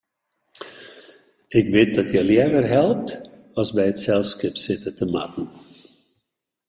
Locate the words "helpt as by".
2.77-3.85